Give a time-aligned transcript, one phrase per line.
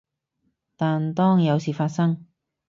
[0.77, 2.25] 但當有事發生